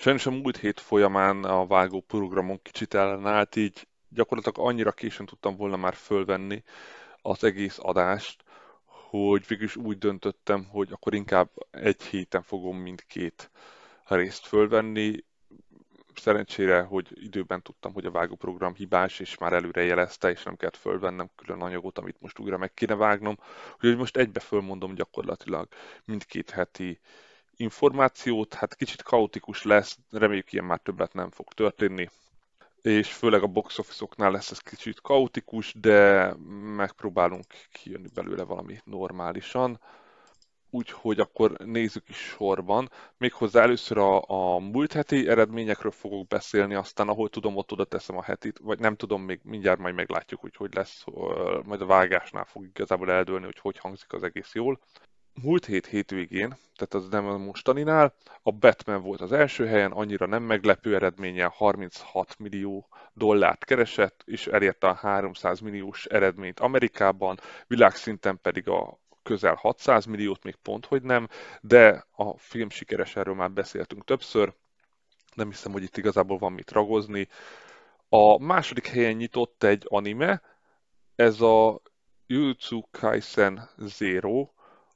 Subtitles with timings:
[0.00, 5.56] Sajnos a múlt hét folyamán a vágó programon kicsit ellenállt, így gyakorlatilag annyira későn tudtam
[5.56, 6.62] volna már fölvenni
[7.22, 8.44] az egész adást,
[8.84, 13.50] hogy végülis úgy döntöttem, hogy akkor inkább egy héten fogom mindkét
[14.04, 15.24] részt fölvenni.
[16.14, 20.76] Szerencsére, hogy időben tudtam, hogy a vágóprogram hibás, és már előre jelezte, és nem kellett
[20.76, 23.38] fölvennem külön anyagot, amit most újra meg kéne vágnom.
[23.74, 25.68] Úgyhogy most egybe fölmondom gyakorlatilag
[26.04, 27.00] mindkét heti
[27.58, 32.08] információt, hát kicsit kaotikus lesz, reméljük ilyen már többet nem fog történni,
[32.82, 36.34] és főleg a box office-oknál lesz ez kicsit kaotikus, de
[36.76, 39.80] megpróbálunk kijönni belőle valami normálisan.
[40.70, 42.90] Úgyhogy akkor nézzük is sorban.
[43.16, 48.16] Méghozzá először a, a múlt heti eredményekről fogok beszélni, aztán ahol tudom, ott oda teszem
[48.16, 51.04] a hetit, vagy nem tudom, még mindjárt majd meglátjuk, hogy hogy lesz,
[51.64, 54.80] majd a vágásnál fog igazából eldőlni, hogy hogy hangzik az egész jól
[55.42, 60.26] múlt hét hétvégén, tehát az nem a mostaninál, a Batman volt az első helyen, annyira
[60.26, 68.38] nem meglepő eredménye, 36 millió dollárt keresett, és elérte a 300 milliós eredményt Amerikában, világszinten
[68.42, 71.28] pedig a közel 600 milliót, még pont, hogy nem,
[71.60, 74.54] de a film sikeres, erről már beszéltünk többször,
[75.34, 77.28] nem hiszem, hogy itt igazából van mit ragozni.
[78.08, 80.42] A második helyen nyitott egy anime,
[81.14, 81.82] ez a
[82.26, 84.48] Jujutsu Kaisen Zero,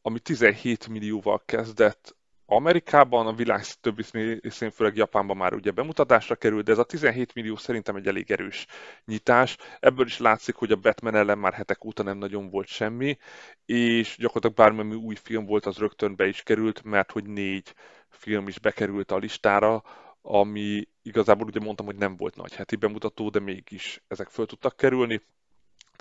[0.02, 6.64] ami 17 millióval kezdett Amerikában, a világ többi részén, főleg Japánban már ugye bemutatásra került,
[6.64, 8.66] de ez a 17 millió szerintem egy elég erős
[9.04, 9.56] nyitás.
[9.80, 13.16] Ebből is látszik, hogy a Batman ellen már hetek óta nem nagyon volt semmi,
[13.64, 17.74] és gyakorlatilag bármilyen új film volt, az rögtön be is került, mert hogy négy
[18.08, 19.82] film is bekerült a listára,
[20.22, 24.76] ami igazából ugye mondtam, hogy nem volt nagy heti bemutató, de mégis ezek föl tudtak
[24.76, 25.22] kerülni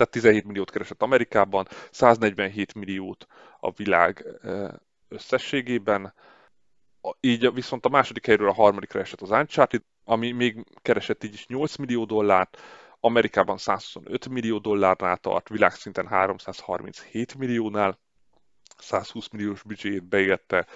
[0.02, 3.28] tehát 17 milliót keresett Amerikában, 147 milliót
[3.60, 4.26] a világ
[5.08, 6.14] összességében,
[7.20, 11.48] így viszont a második helyről a harmadik esett az Uncharted, ami még keresett így is
[11.48, 12.58] 8 millió dollárt,
[13.00, 18.00] Amerikában 125 millió dollárnál tart, világszinten 337 milliónál,
[18.78, 20.68] 120 milliós büdzséjét beérte.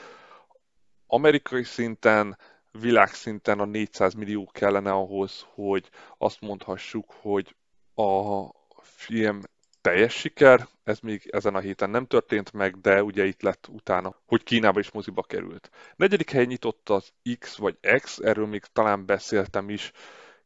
[1.07, 2.37] Amerikai szinten,
[2.71, 7.55] világszinten a 400 millió kellene ahhoz, hogy azt mondhassuk, hogy
[7.95, 8.49] a
[9.05, 9.41] film
[9.81, 14.15] teljes siker, ez még ezen a héten nem történt meg, de ugye itt lett utána,
[14.25, 15.69] hogy Kínába is moziba került.
[15.95, 19.91] Negyedik hely nyitott az X vagy X, erről még talán beszéltem is.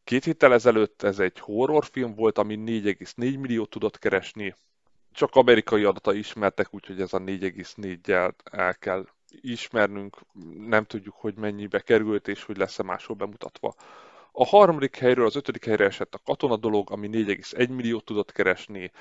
[0.03, 4.55] Két héttel ezelőtt ez egy horrorfilm volt, ami 4,4 milliót tudott keresni.
[5.11, 10.17] Csak amerikai adatai ismertek, úgyhogy ez a 4,4-jel el kell ismernünk.
[10.57, 13.75] Nem tudjuk, hogy mennyibe került, és hogy lesz-e máshol bemutatva.
[14.31, 18.91] A harmadik helyről az ötödik helyre esett a katona dolog, ami 4,1 milliót tudott keresni.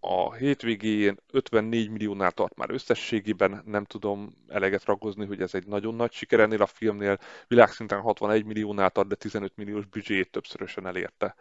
[0.00, 5.94] A hétvégén 54 milliónál tart már összességében, nem tudom eleget ragozni, hogy ez egy nagyon
[5.94, 7.18] nagy siker ennél a filmnél.
[7.48, 11.34] Világszinten 61 milliónál tart, de 15 milliós büdzséjét többszörösen elérte.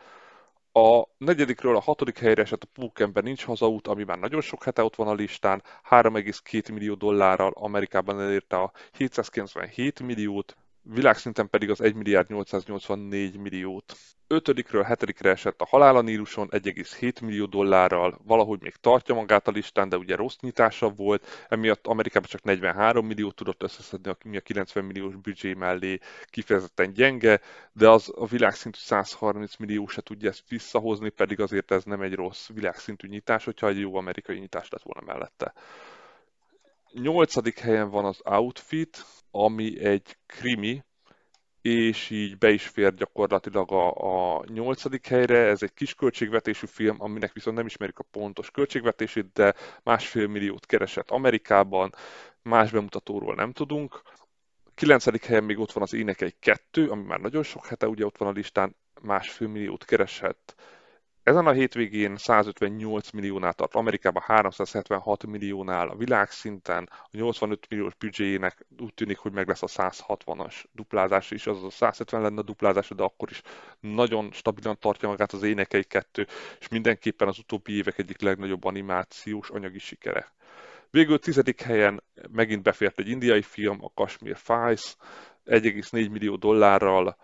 [0.71, 4.83] A negyedikről a hatodik helyre esett a Pókember nincs hazaút, ami már nagyon sok hete
[4.83, 10.57] ott van a listán, 3,2 millió dollárral Amerikában elérte a 797 milliót,
[10.89, 13.97] világszinten pedig az 1 milliárd 884 milliót.
[14.28, 19.51] Ötödikről hetedikre esett a Halál a Níluson 1,7 millió dollárral, valahogy még tartja magát a
[19.51, 24.41] listán, de ugye rossz nyitása volt, emiatt Amerikában csak 43 milliót tudott összeszedni, ami a
[24.41, 27.41] 90 milliós büdzsé mellé kifejezetten gyenge,
[27.73, 32.13] de az a világszintű 130 millió se tudja ezt visszahozni, pedig azért ez nem egy
[32.13, 35.53] rossz világszintű nyitás, hogyha egy jó amerikai nyitás lett volna mellette.
[36.93, 39.05] Nyolcadik helyen van az Outfit,
[39.43, 40.84] ami egy krimi,
[41.61, 43.91] és így be is fér gyakorlatilag a,
[44.37, 45.37] a nyolcadik helyre.
[45.37, 49.53] Ez egy kis költségvetésű film, aminek viszont nem ismerjük a pontos költségvetését, de
[49.84, 51.93] másfél milliót keresett Amerikában,
[52.41, 54.01] más bemutatóról nem tudunk.
[54.75, 58.17] Kilencedik helyen még ott van az Énekei 2, ami már nagyon sok hete ugye ott
[58.17, 60.55] van a listán, másfél milliót keresett
[61.28, 68.66] Ezen a hétvégén 158 milliónál tart Amerikában, 376 milliónál a világszinten, a 85 milliós büdzséjének
[68.79, 72.96] úgy tűnik, hogy meg lesz a 160-as duplázás is, azaz a 170 lenne a duplázása,
[72.96, 73.41] de akkor is
[73.79, 76.28] nagyon stabilan tartja magát az énekei kettő,
[76.59, 80.34] és mindenképpen az utóbbi évek egyik legnagyobb animációs anyagi sikere.
[80.90, 84.96] Végül tizedik helyen megint befért egy indiai film, a Kashmir Files,
[85.46, 87.18] 1,4 millió dollárral,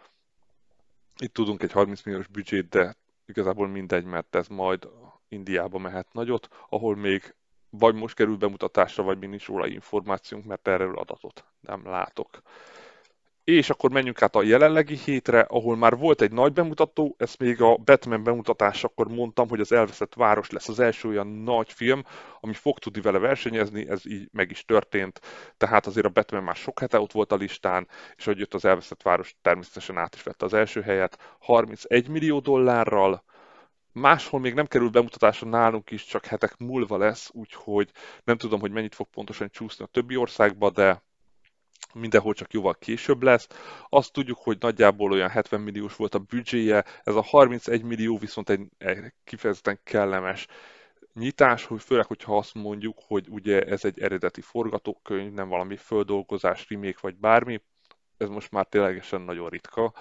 [1.18, 4.90] itt tudunk egy 30 milliós büdzsét, de igazából mindegy, mert ez majd
[5.28, 7.36] Indiába mehet nagyot, ahol még
[7.70, 12.42] vagy most kerül bemutatásra, vagy mi nincs róla információnk, mert erről adatot nem látok.
[13.44, 17.62] És akkor menjünk át a jelenlegi hétre, ahol már volt egy nagy bemutató, ezt még
[17.62, 22.04] a Batman bemutatásakor mondtam, hogy az Elveszett Város lesz az első olyan nagy film,
[22.40, 25.20] ami fog tudni vele versenyezni, ez így meg is történt,
[25.58, 28.66] tehát azért a Batman már sok hete ott volt a listán, és hogy jött az
[28.66, 33.24] Elveszett Város, természetesen át is vette az első helyet, 31 millió dollárral,
[33.92, 37.92] Máshol még nem került bemutatásra nálunk is, csak hetek múlva lesz, úgyhogy
[38.24, 41.04] nem tudom, hogy mennyit fog pontosan csúszni a többi országba, de
[41.94, 43.48] mindenhol csak jóval később lesz.
[43.90, 48.50] Azt tudjuk, hogy nagyjából olyan 70 milliós volt a büdzséje, ez a 31 millió viszont
[48.50, 50.48] egy, egy kifejezetten kellemes
[51.14, 56.66] nyitás, hogy főleg, hogyha azt mondjuk, hogy ugye ez egy eredeti forgatókönyv, nem valami földolgozás,
[56.70, 57.62] remake vagy bármi,
[58.18, 59.94] ez most már ténylegesen nagyon ritka.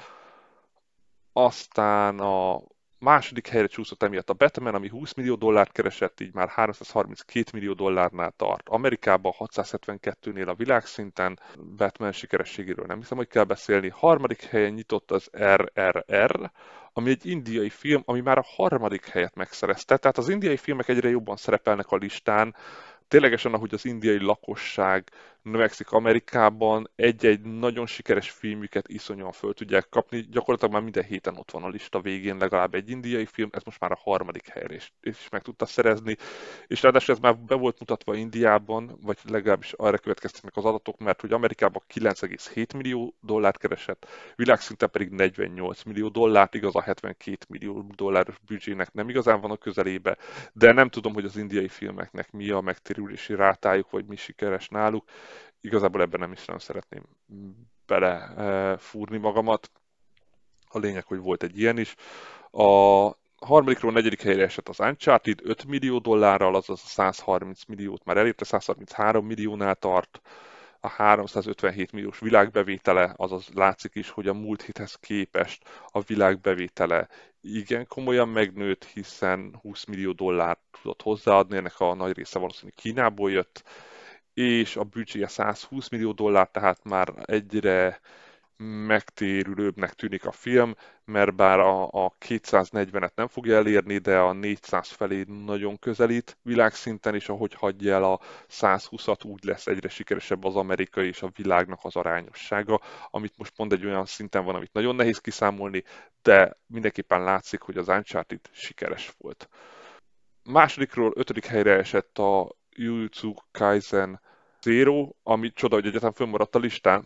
[1.33, 2.63] Aztán a
[3.03, 7.73] Második helyre csúszott emiatt a Batman, ami 20 millió dollárt keresett, így már 332 millió
[7.73, 8.69] dollárnál tart.
[8.69, 11.39] Amerikában 672-nél a világszinten,
[11.77, 13.89] Batman sikerességéről nem hiszem, hogy kell beszélni.
[13.89, 16.51] Harmadik helyen nyitott az RRR,
[16.93, 19.97] ami egy indiai film, ami már a harmadik helyet megszerezte.
[19.97, 22.55] Tehát az indiai filmek egyre jobban szerepelnek a listán,
[23.09, 25.11] ténylegesen, ahogy az indiai lakosság
[25.43, 30.27] növekszik Amerikában, egy-egy nagyon sikeres filmüket iszonyúan föl tudják kapni.
[30.31, 33.81] Gyakorlatilag már minden héten ott van a lista végén legalább egy indiai film, ez most
[33.81, 36.17] már a harmadik helyre is, is meg tudta szerezni.
[36.67, 41.21] És ráadásul ez már be volt mutatva Indiában, vagy legalábbis arra következtetnek az adatok, mert
[41.21, 44.07] hogy Amerikában 9,7 millió dollárt keresett,
[44.37, 49.57] világszinten pedig 48 millió dollárt, igaz a 72 millió dolláros büdzsének nem igazán van a
[49.57, 50.17] közelébe,
[50.53, 55.05] de nem tudom, hogy az indiai filmeknek mi a megtérülési rátájuk, vagy mi sikeres náluk
[55.63, 57.03] igazából ebben nem is nagyon szeretném
[57.87, 59.71] bele eh, magamat.
[60.69, 61.95] A lényeg, hogy volt egy ilyen is.
[62.51, 62.67] A
[63.37, 68.45] harmadikról negyedik helyre esett az Uncharted 5 millió dollárral, azaz a 130 milliót már elérte,
[68.45, 70.21] 133 milliónál tart
[70.85, 77.09] a 357 milliós világbevétele, azaz látszik is, hogy a múlt héthez képest a világbevétele
[77.41, 83.31] igen komolyan megnőtt, hiszen 20 millió dollárt tudott hozzáadni, ennek a nagy része valószínűleg Kínából
[83.31, 83.65] jött,
[84.35, 88.01] és a büdzséje 120 millió dollár, tehát már egyre
[88.87, 90.75] megtérülőbbnek tűnik a film,
[91.05, 97.15] mert bár a, a 240-et nem fogja elérni, de a 400 felé nagyon közelít világszinten,
[97.15, 98.21] és ahogy hagyja el a
[98.51, 102.81] 120-at, úgy lesz egyre sikeresebb az amerikai és a világnak az arányossága,
[103.11, 105.85] amit most pont egy olyan szinten van, amit nagyon nehéz kiszámolni,
[106.23, 109.49] de mindenképpen látszik, hogy az Uncharted sikeres volt.
[110.45, 114.21] Másodikról ötödik helyre esett a Jujutsu Kaisen
[114.63, 117.05] Zero, ami csoda, hogy egyetem fönnmaradt a listán.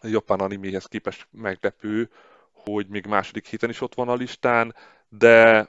[0.00, 2.10] A japán animéhez képest meglepő,
[2.52, 4.74] hogy még második héten is ott van a listán,
[5.08, 5.68] de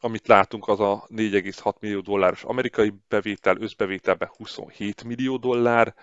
[0.00, 5.94] amit látunk, az a 4,6 millió dolláros amerikai bevétel, összbevételben 27 millió dollár,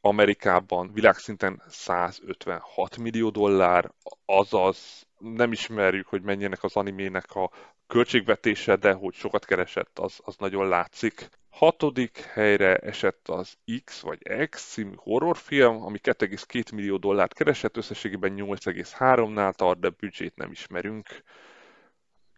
[0.00, 3.92] Amerikában világszinten 156 millió dollár,
[4.24, 7.50] azaz nem ismerjük, hogy mennyinek az animének a
[7.86, 11.28] költségvetése, de hogy sokat keresett, az, az nagyon látszik.
[11.50, 18.34] Hatodik helyre esett az X vagy X című horrorfilm, ami 2,2 millió dollárt keresett, összességében
[18.36, 21.22] 8,3-nál tart, de büdzsét nem ismerünk.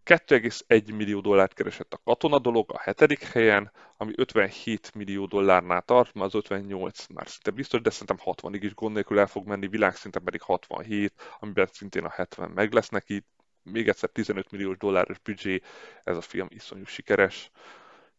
[0.06, 6.14] 2,1 millió dollárt keresett a katona dolog a hetedik helyen, ami 57 millió dollárnál tart,
[6.14, 9.68] már az 58 már szinte biztos, de szerintem 60-ig is gond nélkül el fog menni,
[9.68, 13.24] világszinten pedig 67, amiben szintén a 70 meg lesz neki.
[13.70, 15.60] Még egyszer 15 milliós dolláros büdzsé,
[16.04, 17.50] ez a film iszonyú sikeres.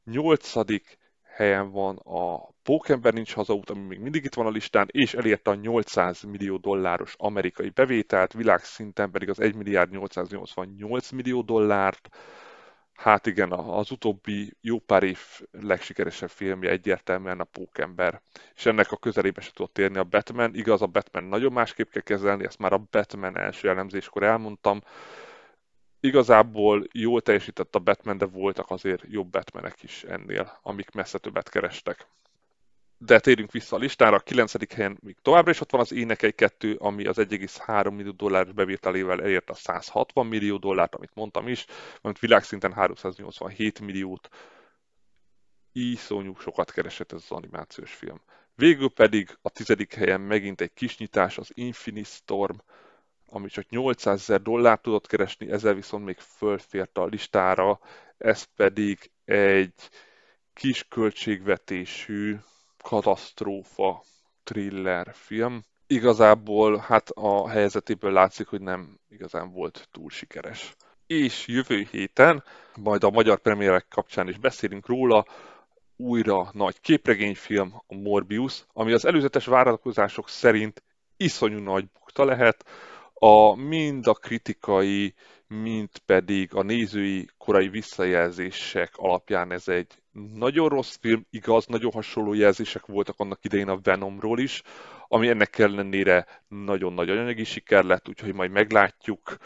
[0.03, 0.97] Nyolcadik
[1.37, 5.49] helyen van a Pókember nincs hazaút, ami még mindig itt van a listán, és elérte
[5.49, 12.09] a 800 millió dolláros amerikai bevételt, világszinten pedig az 1 milliárd 888 millió dollárt.
[12.93, 15.19] Hát igen, az utóbbi jó pár év
[15.51, 18.21] legsikeresebb filmje egyértelműen a Pókember.
[18.55, 20.55] És ennek a közelébe se tudott érni a Batman.
[20.55, 24.81] Igaz, a Batman nagyon másképp kell kezelni, ezt már a Batman első elemzéskor elmondtam
[26.07, 31.49] igazából jól teljesített a Batman, de voltak azért jobb Batmanek is ennél, amik messze többet
[31.49, 32.07] kerestek.
[32.99, 34.73] de térjünk vissza a listára, a 9.
[34.73, 39.21] helyen még továbbra is ott van az Énekei 2, ami az 1,3 millió dolláros bevételével
[39.21, 41.65] elérte a 160 millió dollárt, amit mondtam is,
[42.01, 44.29] mert világszinten 387 milliót.
[45.71, 48.21] Iszonyú sokat keresett ez az animációs film.
[48.55, 52.57] Végül pedig a tizedik helyen megint egy kis nyitás, az Infinite Storm,
[53.29, 57.79] ami csak 800 ezer dollárt tudott keresni, ezzel viszont még fölfért a listára,
[58.17, 59.89] ez pedig egy
[60.53, 62.35] kis költségvetésű
[62.83, 64.03] katasztrófa
[64.43, 65.63] thriller film.
[65.87, 70.75] Igazából hát a helyzetéből látszik, hogy nem igazán volt túl sikeres.
[71.07, 72.43] És jövő héten,
[72.75, 75.25] majd a magyar premierek kapcsán is beszélünk róla,
[75.95, 80.83] újra nagy képregényfilm, a Morbius, ami az előzetes várakozások szerint
[81.17, 82.65] iszonyú nagy bukta lehet,
[83.19, 85.13] a, mind a kritikai,
[85.47, 89.87] mind pedig a nézői korai visszajelzések alapján ez egy
[90.33, 94.61] nagyon rossz film, igaz, nagyon hasonló jelzések voltak annak idején a Venomról is,
[95.07, 99.37] ami ennek ellenére nagyon nagy anyagi siker lett, úgyhogy majd meglátjuk.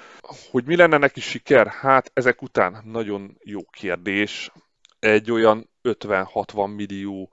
[0.51, 1.67] Hogy mi lenne neki siker?
[1.67, 4.51] Hát ezek után nagyon jó kérdés.
[4.99, 7.29] Egy olyan 50-60 millió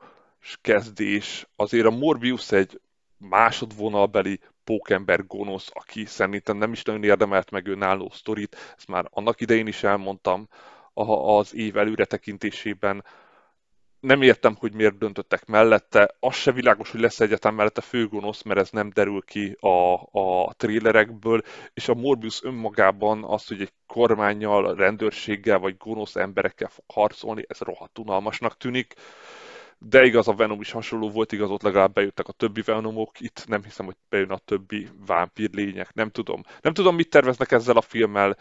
[0.60, 1.46] kezdés.
[1.56, 2.80] Azért a Morbius egy
[3.16, 9.40] másodvonalbeli pókember gonosz, aki szerintem nem is nagyon érdemelt meg önálló sztorit, ezt már annak
[9.40, 10.48] idején is elmondtam
[10.94, 13.04] az év előre tekintésében,
[14.00, 16.16] nem értem, hogy miért döntöttek mellette.
[16.20, 20.54] Az se világos, hogy lesz egyetem mellette főgonosz, mert ez nem derül ki a, a
[20.56, 21.42] trélerekből,
[21.74, 27.58] és a Morbius önmagában az, hogy egy kormányjal, rendőrséggel vagy gonosz emberekkel fog harcolni, ez
[27.58, 28.94] rohadt unalmasnak tűnik
[29.78, 33.44] de igaz, a Venom is hasonló volt, igaz, ott legalább bejöttek a többi Venomok, itt
[33.46, 36.42] nem hiszem, hogy bejön a többi vámpír lények, nem tudom.
[36.60, 38.36] Nem tudom, mit terveznek ezzel a filmmel,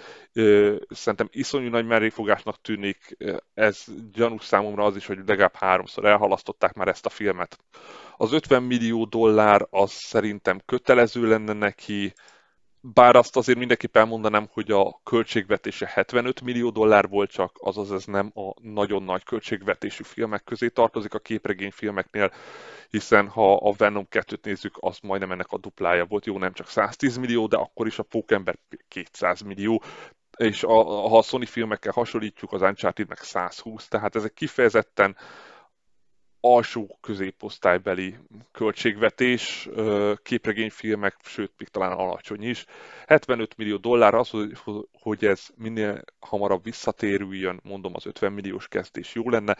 [0.90, 3.18] szerintem iszonyú nagy merréfogásnak tűnik,
[3.54, 7.58] ez gyanús számomra az is, hogy legalább háromszor elhalasztották már ezt a filmet.
[8.18, 12.14] Az 50 millió dollár az szerintem kötelező lenne neki,
[12.94, 18.06] bár azt azért mindenképp elmondanám, hogy a költségvetése 75 millió dollár volt csak, azaz ez
[18.06, 22.32] nem a nagyon nagy költségvetésű filmek közé tartozik a képregényfilmeknél,
[22.90, 26.68] hiszen ha a Venom 2-t nézzük, az majdnem ennek a duplája volt, jó, nem csak
[26.68, 28.56] 110 millió, de akkor is a Pókember
[28.88, 29.82] 200 millió,
[30.38, 35.16] és a, ha a Sony filmekkel hasonlítjuk, az Uncharted meg 120, tehát ezek kifejezetten
[36.40, 38.18] alsó középosztálybeli
[38.52, 39.70] költségvetés,
[40.24, 42.66] képregényfilmek, sőt, még talán alacsony is.
[43.08, 44.32] 75 millió dollár az,
[44.92, 49.58] hogy ez minél hamarabb visszatérüljön, mondom, az 50 milliós kezdés jó lenne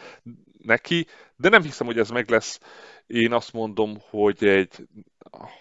[0.58, 1.06] neki,
[1.36, 2.60] de nem hiszem, hogy ez meg lesz.
[3.06, 4.88] Én azt mondom, hogy egy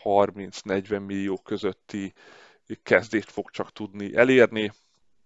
[0.04, 2.14] 30-40 millió közötti
[2.84, 4.72] kezdést fog csak tudni elérni.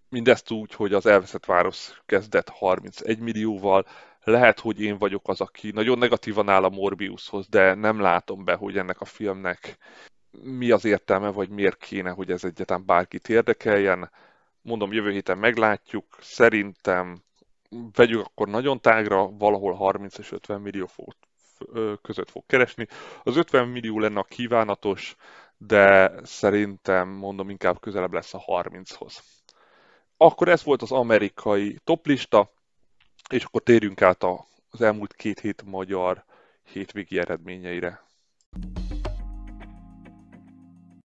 [0.09, 3.85] Mindezt úgy, hogy az elveszett város kezdett 31 millióval,
[4.23, 8.55] lehet, hogy én vagyok az, aki nagyon negatívan áll a Morbiushoz, de nem látom be,
[8.55, 9.77] hogy ennek a filmnek
[10.43, 14.11] mi az értelme, vagy miért kéne, hogy ez egyáltalán bárkit érdekeljen.
[14.61, 16.17] Mondom, jövő héten meglátjuk.
[16.19, 17.23] Szerintem
[17.95, 21.13] vegyük akkor nagyon tágra, valahol 30 és 50 millió fog,
[22.01, 22.87] között fog keresni.
[23.23, 25.15] Az 50 millió lenne a kívánatos,
[25.57, 29.23] de szerintem, mondom, inkább közelebb lesz a 30-hoz.
[30.17, 32.51] Akkor ez volt az amerikai toplista.
[33.29, 34.23] És akkor térjünk át
[34.69, 36.23] az elmúlt két hét magyar
[36.63, 38.03] hétvégi eredményeire.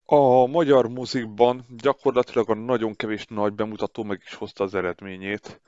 [0.04, 5.60] A magyar muzikban gyakorlatilag a nagyon kevés nagy bemutató meg is hozta az eredményét,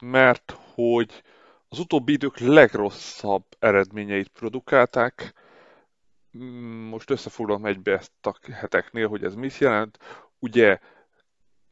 [0.00, 1.22] mert hogy
[1.68, 5.34] az utóbbi idők legrosszabb eredményeit produkálták.
[6.88, 9.98] Most összefoglalom egybe ezt a heteknél, hogy ez mit jelent.
[10.38, 10.78] Ugye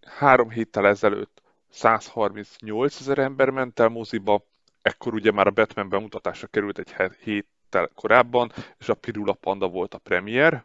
[0.07, 1.42] három héttel ezelőtt
[1.73, 4.45] 138 ezer ember ment el moziba,
[4.83, 9.95] ekkor ugye már a Batman bemutatásra került egy héttel korábban, és a Pirula Panda volt
[9.95, 10.65] a premier.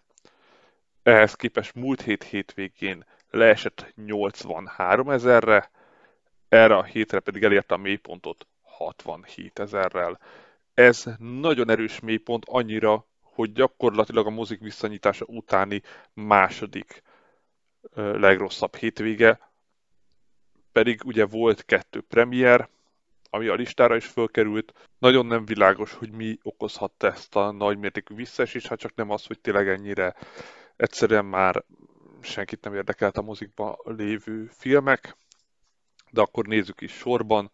[1.04, 5.70] Ehhez képest múlt hét hétvégén leesett 83 ezerre,
[6.50, 10.20] erre a hétre pedig elérte a mélypontot 67 ezerrel.
[10.74, 15.82] Ez nagyon erős mélypont annyira, hogy gyakorlatilag a mozik visszanyitása utáni
[16.14, 17.04] második
[17.94, 19.47] legrosszabb hétvége,
[20.78, 22.70] pedig ugye volt kettő premier,
[23.30, 24.74] ami a listára is fölkerült.
[25.00, 29.40] Nagyon nem világos, hogy mi okozhatta ezt a nagymértékű visszaesést, hát csak nem az, hogy
[29.40, 30.16] tényleg ennyire
[30.76, 31.64] egyszerűen már
[32.22, 35.18] senkit nem érdekelt a mozikba lévő filmek.
[36.12, 37.52] De akkor nézzük is sorban.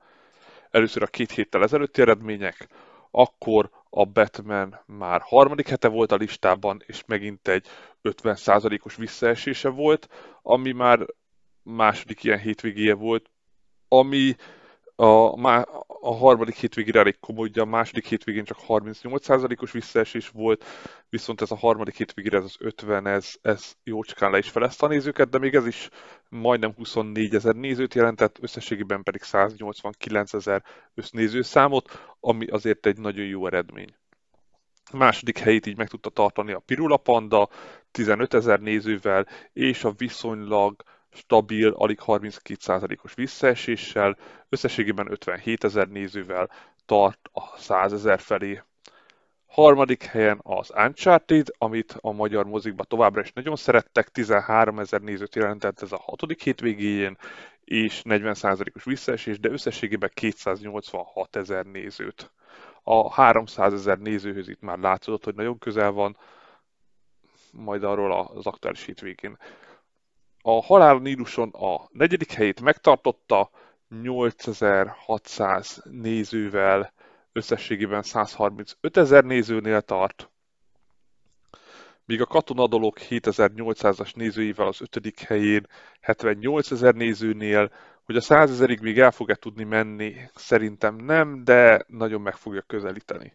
[0.70, 2.68] Először a két héttel ezelőtti eredmények,
[3.12, 7.68] akkor a Batman már harmadik hete volt a listában, és megint egy
[8.04, 10.10] 50%-os visszaesése volt,
[10.42, 11.06] ami már
[11.64, 13.30] második ilyen hétvégéje volt,
[13.88, 14.36] ami
[14.96, 20.66] A, a harmadik hétvégére elég komoly, a második hétvégén csak 38%-os visszaesés volt,
[21.10, 24.90] viszont ez a harmadik hétvégére ez az 50, ez, ez jócskán le is felezte a
[24.90, 25.90] nézőket, de még ez is
[26.30, 33.48] majdnem 24 ezer nézőt jelentett, összességében pedig 189 ezer össznézőszámot, ami azért egy nagyon jó
[33.48, 33.96] eredmény.
[34.92, 37.50] A második helyét így meg tudta tartani a Pirula Panda
[37.92, 44.18] 15 ezer nézővel, és a viszonylag stabil, alig 32%-os visszaeséssel,
[44.50, 46.50] összességében 57 ezer nézővel
[46.86, 48.62] tart a 100 ezer felé.
[49.46, 55.36] Harmadik helyen az Uncharted, amit a magyar mozikban továbbra is nagyon szerettek, 13 ezer nézőt
[55.36, 57.18] jelentett ez a hatodik hétvégéjén,
[57.64, 62.32] és 40%-os visszaesés, de összességében 286 ezer nézőt.
[62.84, 66.18] A 300 ezer nézőhöz itt már látszott, hogy nagyon közel van,
[67.52, 69.38] majd arról az aktuális hétvégén.
[70.46, 73.50] A Halál Níluson a negyedik helyét megtartotta,
[74.02, 76.94] 8600 nézővel,
[77.32, 80.32] összességében 135 ezer nézőnél tart,
[82.06, 85.68] míg a katonadolok 7800-as nézőivel az ötödik helyén
[86.02, 87.72] 78 ezer nézőnél,
[88.04, 92.62] hogy a 100 ezerig még el fog-e tudni menni, szerintem nem, de nagyon meg fogja
[92.62, 93.34] közelíteni.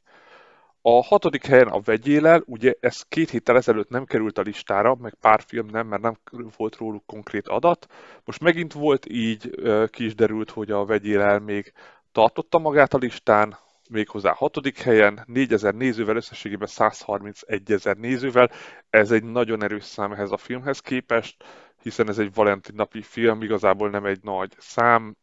[0.82, 5.14] A hatodik helyen a vegyélel, ugye ez két héttel ezelőtt nem került a listára, meg
[5.20, 6.16] pár film nem, mert nem
[6.56, 7.86] volt róluk konkrét adat.
[8.24, 9.50] Most megint volt így,
[9.90, 11.72] ki is derült, hogy a vegyélel még
[12.12, 13.58] tartotta magát a listán,
[13.90, 18.50] méghozzá hatodik helyen, 4000 nézővel, összességében 131 ezer nézővel.
[18.90, 21.44] Ez egy nagyon erős szám ehhez a filmhez képest,
[21.82, 25.16] hiszen ez egy Valentin napi film, igazából nem egy nagy szám,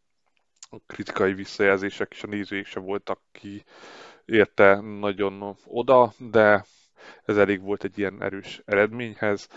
[0.69, 3.63] a kritikai visszajelzések és a nézőik sem voltak ki
[4.25, 6.65] érte nagyon oda, de
[7.25, 9.47] ez elég volt egy ilyen erős eredményhez.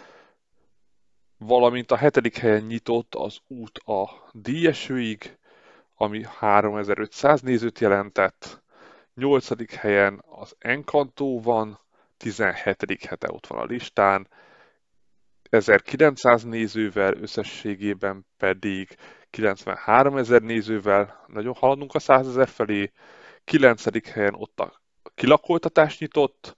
[1.39, 5.39] Valamint a hetedik helyen nyitott az út a díjesőig,
[5.95, 8.63] ami 3500 nézőt jelentett.
[9.15, 11.79] Nyolcadik helyen az Encanto van,
[12.17, 13.05] 17.
[13.05, 14.29] hete ott van a listán,
[15.51, 18.97] 1900 nézővel, összességében pedig
[19.31, 22.93] 93 ezer nézővel, nagyon haladunk a 100 ezer felé,
[23.49, 24.11] 9.
[24.13, 24.81] helyen ott a
[25.15, 26.57] kilakoltatás nyitott,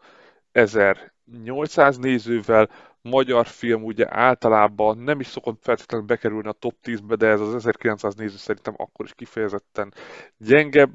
[0.52, 2.70] 1800 nézővel,
[3.02, 7.54] magyar film ugye általában nem is szokott feltétlenül bekerülni a top 10-be, de ez az
[7.54, 9.94] 1900 néző szerintem akkor is kifejezetten
[10.36, 10.88] gyenge,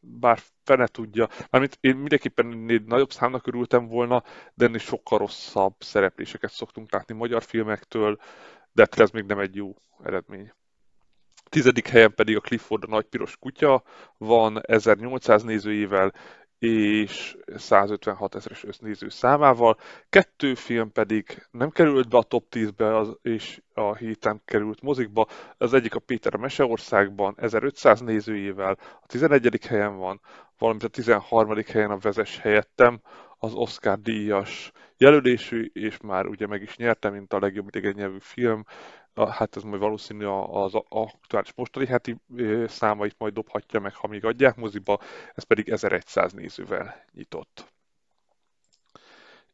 [0.00, 1.28] bár fene tudja.
[1.50, 4.22] Mármint én mindenképpen egy nagyobb számnak örültem volna,
[4.54, 8.20] de ennél sokkal rosszabb szerepléseket szoktunk látni magyar filmektől,
[8.72, 9.74] de ez még nem egy jó
[10.04, 10.52] eredmény.
[11.54, 13.82] Tizedik helyen pedig a Clifford a nagy piros kutya
[14.18, 16.12] van 1800 nézőjével
[16.58, 19.78] és 156 ezeres össznéző számával.
[20.08, 25.26] Kettő film pedig nem került be a top 10-be, az, és a héten került mozikba.
[25.58, 29.64] Az egyik a Péter a Meseországban 1500 nézőjével, a 11.
[29.66, 30.20] helyen van,
[30.58, 31.56] valamint a 13.
[31.66, 33.00] helyen a Vezes helyettem,
[33.38, 34.72] az Oscar díjas
[35.04, 38.64] jelölésű, és már ugye meg is nyerte, mint a legjobb idegen nyelvű film,
[39.14, 42.16] hát ez majd valószínű az aktuális mostani heti
[42.66, 45.00] számait majd dobhatja meg, ha még adják moziba,
[45.34, 47.72] ez pedig 1100 nézővel nyitott.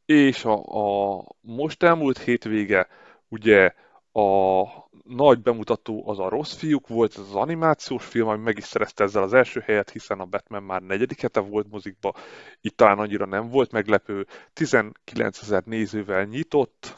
[0.04, 2.88] És a, a most elmúlt hétvége,
[3.28, 3.74] ugye
[4.12, 4.64] a
[5.04, 9.04] nagy bemutató az a Rossz fiúk volt, ez az animációs film, ami meg is szerezte
[9.04, 12.14] ezzel az első helyet, hiszen a Batman már negyedik hete volt mozikba,
[12.60, 16.96] itt talán annyira nem volt meglepő, 19 ezer nézővel nyitott,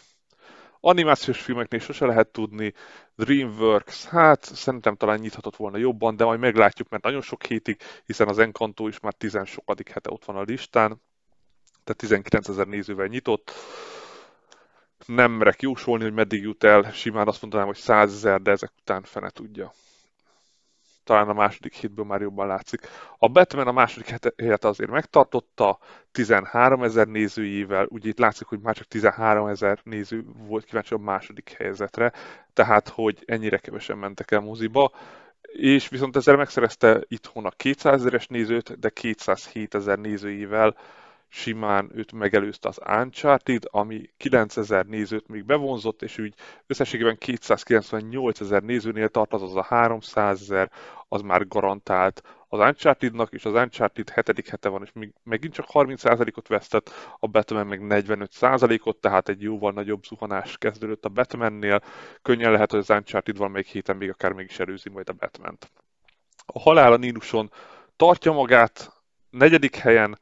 [0.85, 2.73] Animációs filmeknél sose lehet tudni,
[3.17, 8.29] DreamWorks, hát szerintem talán nyithatott volna jobban, de majd meglátjuk, mert nagyon sok hétig, hiszen
[8.29, 11.03] az Encanto is már 10 sokadik hete ott van a listán,
[11.85, 13.53] tehát 19 ezer nézővel nyitott.
[15.07, 18.71] Nem merek jósolni, hogy meddig jut el, simán azt mondanám, hogy 100 ezer, de ezek
[18.81, 19.73] után fene tudja.
[21.05, 22.81] Talán a második hétből már jobban látszik.
[23.19, 25.79] A Batman a második helyet azért megtartotta,
[26.13, 30.99] 13 ezer nézőjével, ugye itt látszik, hogy már csak 13 ezer néző volt kíváncsi a
[30.99, 32.13] második helyzetre,
[32.53, 34.93] tehát hogy ennyire kevesen mentek el moziba,
[35.53, 40.77] és viszont ezzel megszerezte itthon a 200 ezeres nézőt, de 207 ezer nézőjével
[41.35, 46.35] simán őt megelőzte az Uncharted, ami 9000 nézőt még bevonzott, és úgy
[46.67, 50.71] összességében 298 ezer nézőnél tart, azaz a 300 ezer,
[51.09, 54.49] az már garantált az Uncharted-nak, és az Uncharted 7.
[54.49, 59.73] hete van, és még, megint csak 30%-ot vesztett, a Batman meg 45%-ot, tehát egy jóval
[59.73, 61.83] nagyobb zuhanás kezdődött a Batmannél.
[62.23, 65.71] Könnyen lehet, hogy az Uncharted valamelyik héten még akár mégis előzi majd a Batman-t.
[66.47, 67.51] A halál a Níluson
[67.97, 70.19] tartja magát, negyedik helyen,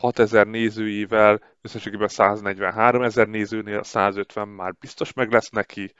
[0.00, 5.94] 6000 nézőivel, összességében 143 ezer nézőnél, 150 már biztos meg lesz neki.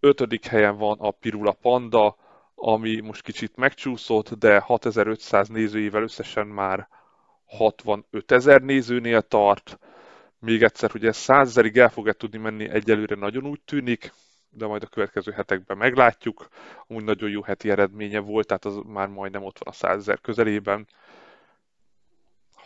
[0.00, 2.16] Ötödik helyen van a Pirula Panda,
[2.54, 6.88] ami most kicsit megcsúszott, de 6500 nézőivel összesen már
[7.44, 9.78] 65 ezer nézőnél tart.
[10.38, 14.12] Még egyszer, hogy ez 100 ezerig el fog -e tudni menni, egyelőre nagyon úgy tűnik,
[14.50, 16.48] de majd a következő hetekben meglátjuk.
[16.86, 20.20] Amúgy nagyon jó heti eredménye volt, tehát az már majdnem ott van a 100 ezer
[20.20, 20.86] közelében.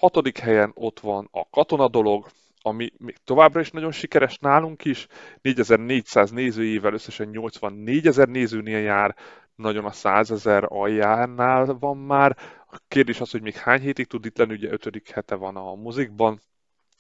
[0.03, 2.27] Hatodik helyen ott van a katona dolog,
[2.63, 5.07] ami még továbbra is nagyon sikeres nálunk is,
[5.41, 9.17] 4400 nézőjével összesen 84 ezer nézőnél jár,
[9.55, 12.37] nagyon a 100 ezer aljánál van már.
[12.71, 15.75] A kérdés az, hogy még hány hétig tud itt lenni, ugye ötödik hete van a
[15.75, 16.41] mozikban,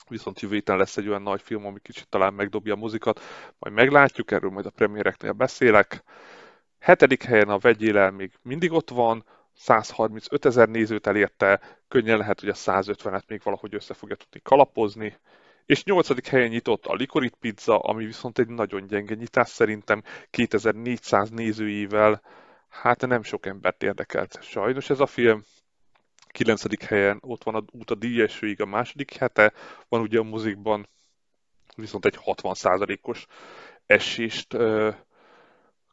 [0.09, 3.21] viszont jövő héten lesz egy olyan nagy film, ami kicsit talán megdobja a mozikat,
[3.59, 6.03] majd meglátjuk, erről majd a premiereknél beszélek.
[6.79, 11.61] Hetedik helyen a vegyélel még mindig ott van, 135 ezer nézőt elérte,
[11.93, 15.17] könnyen lehet, hogy a 150-et még valahogy össze fogja tudni kalapozni.
[15.67, 21.31] És nyolcadik helyen nyitott a Likorit Pizza, ami viszont egy nagyon gyenge nyitás szerintem, 2400
[21.31, 22.23] nézőivel,
[22.69, 24.39] hát nem sok embert érdekelt.
[24.43, 25.43] Sajnos ez a film,
[26.27, 26.85] 9.
[26.85, 29.53] helyen ott van a út a díjesőig a második hete,
[29.89, 30.89] van ugye a mozikban
[31.77, 33.27] viszont egy 60%-os
[33.87, 34.57] esést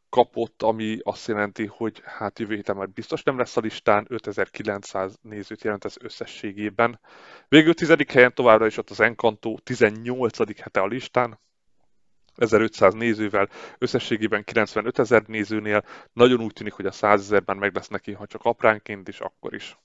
[0.09, 5.17] kapott, ami azt jelenti, hogy hát jövő héten már biztos nem lesz a listán, 5900
[5.21, 6.99] nézőt jelent ez összességében.
[7.47, 7.95] Végül 10.
[8.07, 10.59] helyen továbbra is ott az Encanto, 18.
[10.61, 11.39] hete a listán,
[12.35, 15.83] 1500 nézővel, összességében 95 ezer nézőnél.
[16.13, 19.53] Nagyon úgy tűnik, hogy a 100 ezerben meg lesz neki, ha csak apránként is, akkor
[19.53, 19.77] is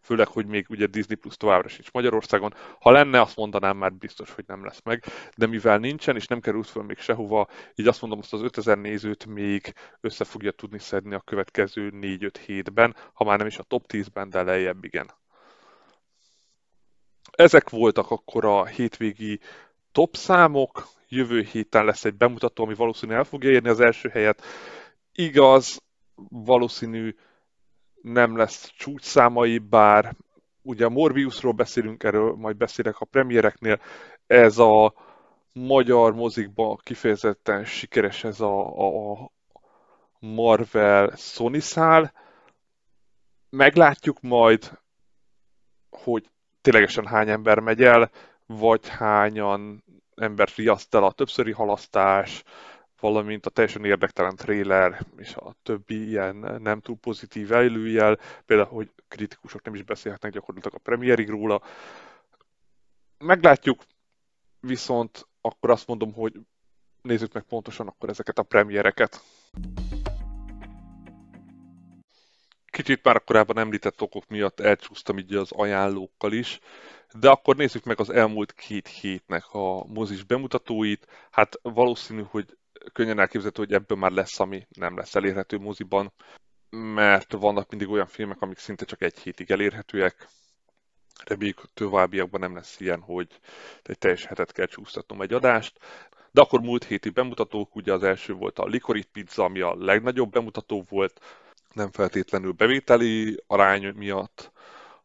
[0.00, 2.54] főleg, hogy még ugye Disney Plus továbbra sincs Magyarországon.
[2.80, 5.04] Ha lenne, azt mondanám már biztos, hogy nem lesz meg,
[5.36, 8.78] de mivel nincsen, és nem került föl még sehova, így azt mondom, azt az 5000
[8.78, 13.62] nézőt még össze fogja tudni szedni a következő 4-5 hétben, ha már nem is a
[13.62, 15.10] top 10-ben, de lejjebb igen.
[17.30, 19.40] Ezek voltak akkor a hétvégi
[19.92, 24.42] top számok, jövő héten lesz egy bemutató, ami valószínűleg el fogja érni az első helyet.
[25.12, 25.82] Igaz,
[26.28, 27.14] valószínű
[28.02, 30.16] nem lesz csúcsszámai, bár
[30.62, 33.80] ugye a Morbiusról beszélünk, erről majd beszélek a premiereknél,
[34.26, 34.94] ez a
[35.52, 38.60] magyar mozikban kifejezetten sikeres ez a,
[39.12, 39.30] a
[40.18, 42.12] Marvel Sony szál.
[43.50, 44.78] Meglátjuk majd,
[45.90, 48.10] hogy ténylegesen hány ember megy el,
[48.46, 49.84] vagy hányan
[50.14, 52.42] ember riaszt el a többszöri halasztás,
[53.00, 58.90] valamint a teljesen érdektelen trailer és a többi ilyen nem túl pozitív előjel, például, hogy
[59.08, 61.62] kritikusok nem is beszélhetnek gyakorlatilag a premierig róla.
[63.18, 63.82] Meglátjuk,
[64.60, 66.40] viszont akkor azt mondom, hogy
[67.02, 69.20] nézzük meg pontosan akkor ezeket a premiereket.
[72.66, 76.60] Kicsit már korábban említett okok miatt elcsúsztam így az ajánlókkal is,
[77.12, 81.06] de akkor nézzük meg az elmúlt két hétnek a mozis bemutatóit.
[81.30, 82.56] Hát valószínű, hogy
[82.92, 86.12] könnyen elképzelhető, hogy ebből már lesz, ami nem lesz elérhető moziban,
[86.70, 90.28] mert vannak mindig olyan filmek, amik szinte csak egy hétig elérhetőek.
[91.24, 93.40] Reméljük, továbbiakban nem lesz ilyen, hogy
[93.82, 95.78] egy teljes hetet kell csúsztatnom egy adást.
[96.30, 100.30] De akkor múlt héti bemutatók, ugye az első volt a Likorit Pizza, ami a legnagyobb
[100.30, 101.20] bemutató volt,
[101.74, 104.52] nem feltétlenül bevételi arány miatt,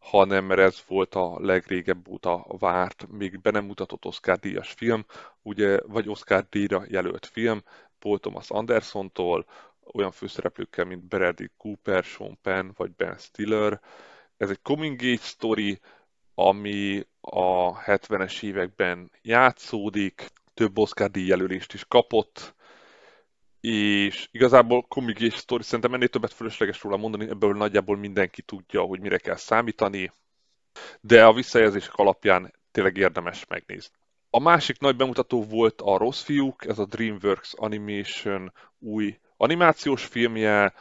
[0.06, 5.06] hanem mert ez volt a legrégebb óta várt, még be nem mutatott Oscar díjas film,
[5.42, 7.64] ugye, vagy Oscar díjra jelölt film,
[8.00, 9.46] Paul Thomas Andersontól,
[9.94, 13.82] olyan főszereplőkkel, mint Bradley Cooper, Sean Penn vagy Ben Stiller.
[14.38, 15.80] Ez egy coming age story,
[16.36, 22.56] ami a 70-es években játszódik, több Oscar díj jelölést is kapott,
[23.68, 28.82] és igazából komik és sztori, szerintem ennél többet fölösleges róla mondani, ebből nagyjából mindenki tudja,
[28.82, 30.12] hogy mire kell számítani,
[31.02, 33.96] de a visszajelzések alapján tényleg érdemes megnézni.
[34.30, 40.74] A másik nagy bemutató volt a Rossz fiúk, ez a DreamWorks Animation új animációs filmje,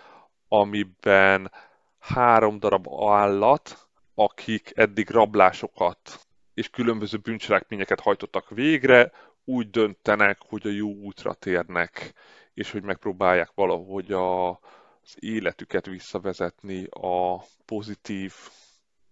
[0.48, 1.52] amiben
[1.98, 9.12] három darab állat, akik eddig rablásokat és különböző bűncselekményeket hajtottak végre,
[9.44, 12.14] úgy döntenek, hogy a jó útra térnek,
[12.54, 18.32] és hogy megpróbálják valahogy a, az életüket visszavezetni a pozitív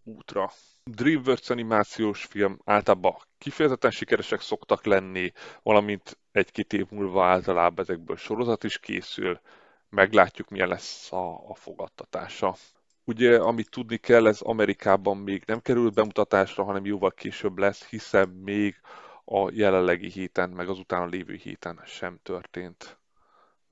[0.05, 0.51] útra.
[0.85, 8.65] DreamWorks animációs film általában kifejezetten sikeresek szoktak lenni, valamint egy-két év múlva általában ezekből sorozat
[8.65, 9.41] is készül,
[9.89, 12.57] meglátjuk milyen lesz a, a fogadtatása.
[13.05, 18.29] Ugye, amit tudni kell, ez Amerikában még nem került bemutatásra, hanem jóval később lesz, hiszen
[18.29, 18.81] még
[19.25, 23.02] a jelenlegi héten, meg az utána lévő héten sem történt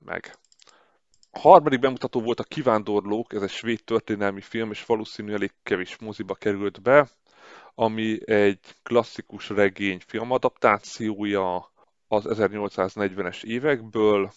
[0.05, 0.35] meg.
[1.31, 5.97] A harmadik bemutató volt a Kivándorlók, ez egy svéd történelmi film, és valószínű elég kevés
[5.99, 7.09] moziba került be,
[7.75, 11.71] ami egy klasszikus regény filmadaptációja
[12.07, 14.31] az 1840-es évekből,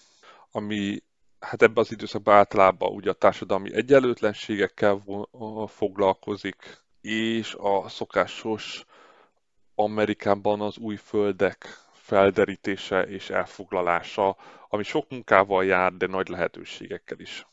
[0.50, 1.03] ami
[1.40, 5.03] hát ebben az időszakban általában ugye a társadalmi egyenlőtlenségekkel
[5.66, 8.85] foglalkozik, és a szokásos
[9.74, 14.36] Amerikában az új földek felderítése és elfoglalása,
[14.68, 17.46] ami sok munkával jár, de nagy lehetőségekkel is.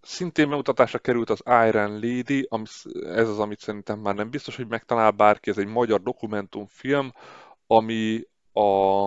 [0.00, 2.64] Szintén bemutatásra került az Iron Lady, ami,
[3.02, 7.12] ez az, amit szerintem már nem biztos, hogy megtalál bárki, ez egy magyar dokumentumfilm,
[7.66, 9.06] ami a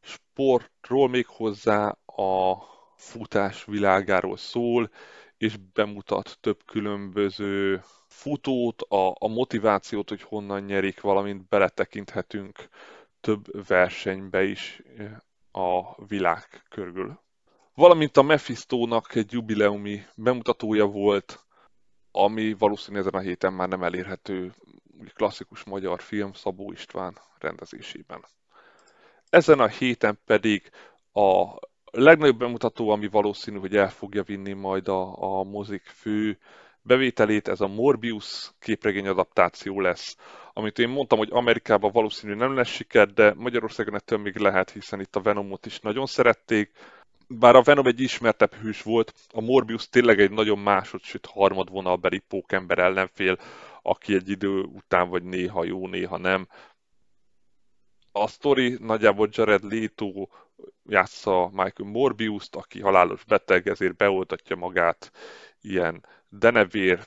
[0.00, 2.56] sportról még hozzá a
[2.96, 4.90] futás világáról szól,
[5.36, 12.68] és bemutat több különböző futót, a, a motivációt, hogy honnan nyerik, valamint beletekinthetünk
[13.22, 14.82] több versenybe is
[15.52, 17.20] a világ körül.
[17.74, 21.44] Valamint a Mephistónak egy jubileumi bemutatója volt,
[22.10, 24.54] ami valószínűleg ezen a héten már nem elérhető
[25.14, 28.24] klasszikus magyar film Szabó István rendezésében.
[29.30, 30.70] Ezen a héten pedig
[31.12, 31.54] a
[31.90, 36.38] legnagyobb bemutató, ami valószínű, hogy el fogja vinni majd a, a mozik fő
[36.82, 40.16] bevételét, ez a Morbius képregény adaptáció lesz,
[40.52, 45.00] amit én mondtam, hogy Amerikában valószínű nem lesz siker, de Magyarországon ettől még lehet, hiszen
[45.00, 46.70] itt a Venomot is nagyon szerették.
[47.28, 52.18] Bár a Venom egy ismertebb hős volt, a Morbius tényleg egy nagyon másod, sőt harmadvonalbeli
[52.18, 53.38] pókember ellenfél,
[53.82, 56.48] aki egy idő után vagy néha jó, néha nem.
[58.12, 60.26] A sztori nagyjából Jared Leto
[60.84, 65.12] játsza Michael Morbius-t, aki halálos beteg, ezért beoltatja magát
[65.60, 67.06] ilyen denevér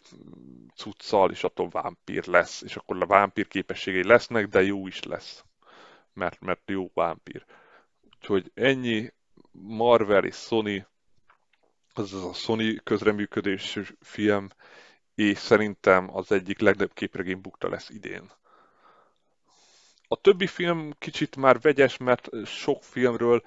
[0.75, 5.43] cuccal, és attól vámpír lesz, és akkor a vámpír képességei lesznek, de jó is lesz,
[6.13, 7.45] mert, mert jó vámpír.
[8.15, 9.13] Úgyhogy ennyi
[9.51, 10.85] Marvel és Sony,
[11.93, 14.47] az a Sony közreműködésű film,
[15.15, 18.31] és szerintem az egyik legnagyobb képregény bukta lesz idén.
[20.07, 23.41] A többi film kicsit már vegyes, mert sok filmről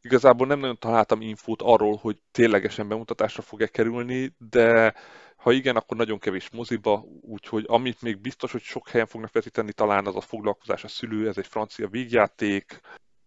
[0.00, 4.94] igazából nem nagyon találtam infót arról, hogy ténylegesen bemutatásra fog-e kerülni, de
[5.36, 9.72] ha igen, akkor nagyon kevés moziba, úgyhogy amit még biztos, hogy sok helyen fognak vetíteni,
[9.72, 12.80] talán az a foglalkozás a szülő, ez egy francia vígjáték,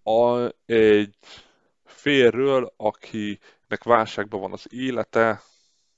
[0.03, 1.15] a, egy
[1.83, 5.41] férről, akinek válságban van az élete,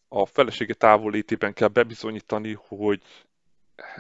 [0.08, 3.02] a felesége távolétében kell bebizonyítani, hogy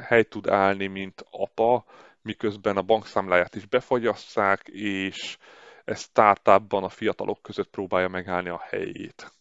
[0.08, 1.86] hely tud állni, mint apa,
[2.30, 5.38] miközben a bankszámláját is befagyasszák, és
[5.86, 9.34] ez startupban a fiatalok között próbálja megállni a helyét.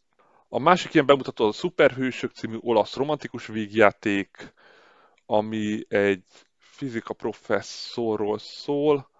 [0.48, 4.54] A másik ilyen bemutató a Superhősök című olasz romantikus vígjáték,
[5.26, 6.24] ami egy
[6.56, 9.10] fizika professzorról szól,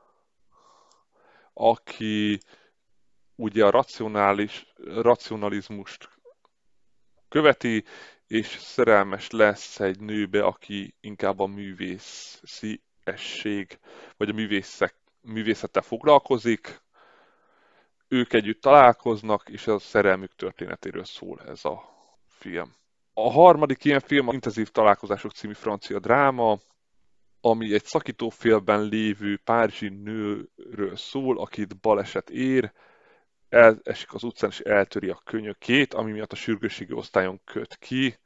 [1.52, 2.40] aki
[3.34, 6.08] ugye a racionális, racionalizmust
[7.28, 7.84] követi,
[8.26, 13.78] és szerelmes lesz egy nőbe, aki inkább a művészi esség,
[14.16, 16.80] vagy a művészek, művészettel foglalkozik,
[18.08, 21.82] ők együtt találkoznak, és a szerelmük történetéről szól ez a
[22.28, 22.74] film.
[23.12, 26.58] A harmadik ilyen film a Intenzív Találkozások című francia dráma,
[27.40, 32.72] ami egy szakítófélben lévő párizsi nőről szól, akit baleset ér,
[33.48, 38.18] elesik az utcán és eltöri a könyökét, ami miatt a sürgősségi osztályon köt ki.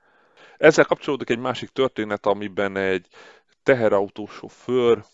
[0.56, 3.06] Ezzel kapcsolódik egy másik történet, amiben egy
[3.62, 5.04] teherautósofőr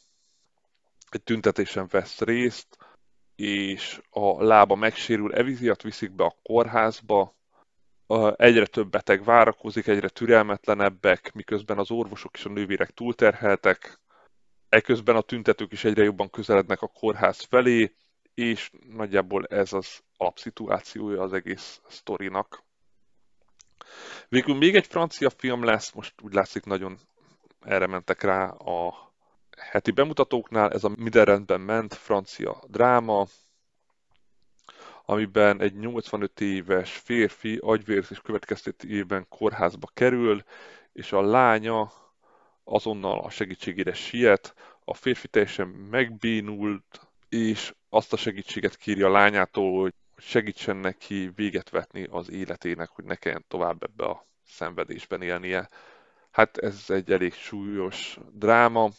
[1.10, 2.78] egy tüntetésen vesz részt,
[3.36, 7.34] és a lába megsérül, eviziat viszik be a kórházba,
[8.36, 14.00] egyre több beteg várakozik, egyre türelmetlenebbek, miközben az orvosok és a nővérek túlterheltek,
[14.68, 17.94] eközben a tüntetők is egyre jobban közelednek a kórház felé,
[18.34, 22.62] és nagyjából ez az alapszituációja az egész sztorinak.
[24.28, 26.98] Végül még egy francia film lesz, most úgy látszik nagyon
[27.60, 29.12] erre mentek rá a
[29.58, 33.26] heti bemutatóknál ez a minden rendben ment francia dráma,
[35.04, 40.42] amiben egy 85 éves férfi agyvérzés következtetében kórházba kerül,
[40.92, 41.92] és a lánya
[42.64, 49.80] azonnal a segítségére siet, a férfi teljesen megbénult, és azt a segítséget kéri a lányától,
[49.80, 55.68] hogy segítsen neki véget vetni az életének, hogy ne kelljen tovább ebbe a szenvedésben élnie.
[56.30, 58.90] Hát ez egy elég súlyos dráma,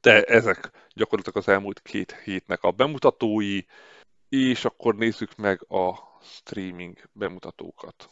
[0.00, 3.60] de ezek gyakorlatilag az elmúlt két hétnek a bemutatói,
[4.28, 8.08] és akkor nézzük meg a streaming bemutatókat.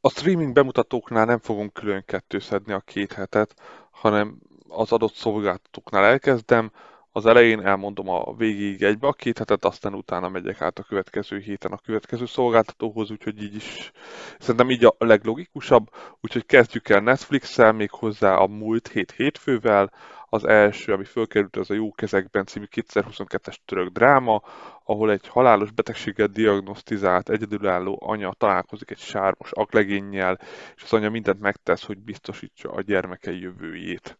[0.00, 3.54] A streaming bemutatóknál nem fogunk külön kettőszedni a két hetet,
[3.90, 6.72] hanem az adott szolgáltatóknál elkezdem,
[7.12, 11.38] az elején elmondom a végig egybe a két hetet, aztán utána megyek át a következő
[11.38, 13.90] héten a következő szolgáltatóhoz, úgyhogy így is
[14.38, 19.92] szerintem így a leglogikusabb, úgyhogy kezdjük el Netflix-el, még hozzá a múlt hét hétfővel,
[20.32, 24.42] Az első, ami fölkerült, az a Jó kezekben című 2022-es török dráma,
[24.84, 30.38] ahol egy halálos betegséget diagnosztizált egyedülálló anya találkozik egy sármos aglegénnyel,
[30.76, 34.18] és az anya mindent megtesz, hogy biztosítsa a gyermekei jövőjét.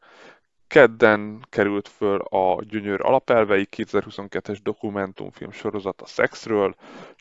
[0.71, 6.75] Kedden került föl a Gyönyör alapelvei 2022-es dokumentumfilm sorozat a szexről,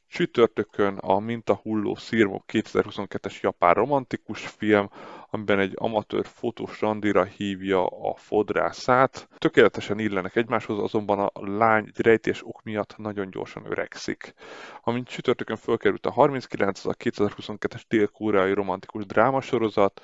[0.08, 4.90] csütörtökön a Mintahulló Szirmok 2022-es japán romantikus film,
[5.30, 9.28] amiben egy amatőr fotós randira hívja a fodrászát.
[9.38, 14.34] Tökéletesen illenek egymáshoz, azonban a lány egy rejtés ok miatt nagyon gyorsan öregszik.
[14.82, 20.02] Amint csütörtökön fölkerült a 39, az a 2022-es dél-koreai romantikus drámasorozat,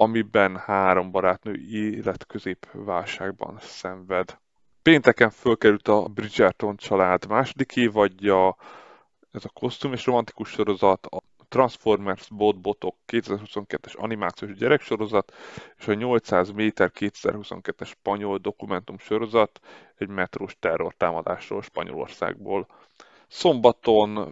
[0.00, 4.38] amiben három barátnő életközépválságban szenved.
[4.82, 8.56] Pénteken fölkerült a Bridgerton család második évadja,
[9.30, 15.32] ez a kosztüm és romantikus sorozat, a Transformers Bot-Botok 2022-es animációs gyereksorozat,
[15.78, 19.60] és a 800 méter 2022-es spanyol dokumentum sorozat
[19.96, 22.66] egy metrós terrortámadásról Spanyolországból.
[23.28, 24.28] Szombaton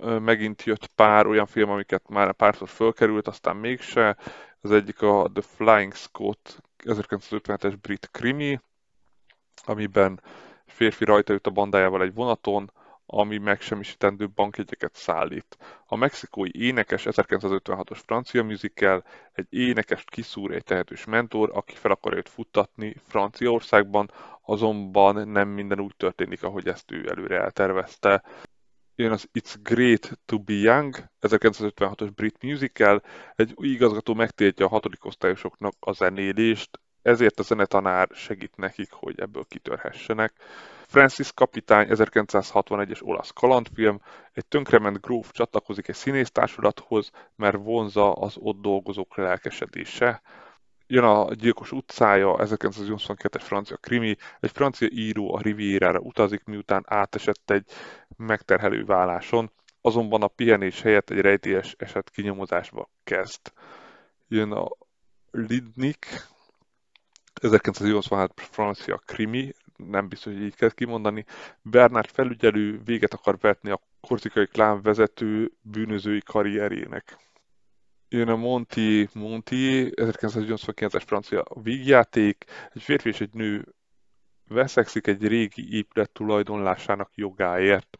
[0.00, 4.16] megint jött pár olyan film, amiket már párszor fölkerült, aztán mégse.
[4.64, 8.60] Az egyik a The Flying Scott 1957-es brit krimi,
[9.64, 10.20] amiben
[10.66, 12.70] férfi rajta jut a bandájával egy vonaton,
[13.06, 15.58] ami megsemmisítendő bankjegyeket szállít.
[15.86, 22.18] A mexikói énekes 1956-os francia musical egy énekest kiszúr egy tehetős mentor, aki fel akarja
[22.18, 24.10] őt futtatni Franciaországban,
[24.42, 28.22] azonban nem minden úgy történik, ahogy ezt ő előre eltervezte.
[28.94, 33.02] Jön az It's Great to be Young, 1956-os brit musical,
[33.34, 39.20] egy új igazgató megtiltja a hatodik osztályosoknak a zenélést, ezért a zenetanár segít nekik, hogy
[39.20, 40.32] ebből kitörhessenek.
[40.86, 44.00] Francis kapitány 1961-es olasz kalandfilm,
[44.32, 50.22] egy tönkrement gróf csatlakozik egy színésztársulathoz, mert vonza az ott dolgozók lelkesedése.
[50.92, 57.50] Jön a Gyilkos utcája, 1982-es francia krimi, egy francia író a Rivierára utazik, miután átesett
[57.50, 57.70] egy
[58.16, 59.50] megterhelő válláson,
[59.80, 63.40] azonban a pihenés helyett egy rejtélyes eset kinyomozásba kezd.
[64.28, 64.68] Jön a
[65.30, 66.06] Lidnik,
[67.42, 71.24] 1986 francia krimi, nem biztos, hogy így kell kimondani.
[71.62, 77.31] Bernard felügyelő véget akar vetni a korzikai klán vezető bűnözői karrierjének.
[78.12, 83.74] Jön a Monty Monty, 1989-es francia vígjáték, egy férfi és egy nő
[84.48, 87.96] veszekszik egy régi épület tulajdonlásának jogáért.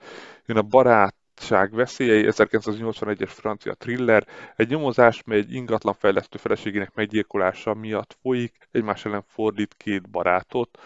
[0.46, 6.94] Jön a barát barátság veszélyei 1981-es francia thriller, egy nyomozás, mely egy ingatlan fejlesztő feleségének
[6.94, 10.78] meggyilkolása miatt folyik, egymás ellen fordít két barátot.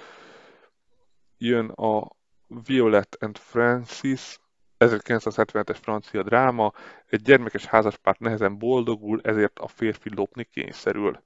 [1.38, 2.10] Jön a
[2.46, 4.38] Violet and Francis,
[4.78, 6.72] 1977-es francia dráma,
[7.06, 11.22] egy gyermekes házaspárt nehezen boldogul, ezért a férfi lopni kényszerül.